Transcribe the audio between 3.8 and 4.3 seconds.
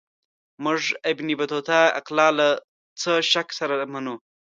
منو.